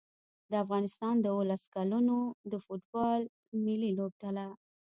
[0.51, 2.17] د افغانستان د اولس کلونو
[2.51, 3.21] د فوټبال
[3.65, 4.47] ملي لوبډله